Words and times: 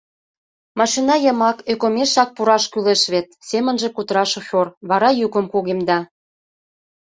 Машина 0.79 1.15
йымак 1.25 1.57
ӧкымешак 1.71 2.29
пураш 2.35 2.63
кӱлеш 2.71 3.01
вет...— 3.13 3.27
семынже 3.49 3.89
кутыра 3.95 4.23
шофёр, 4.31 4.67
вара 4.89 5.09
йӱкым 5.19 5.45
кугемда. 5.53 5.99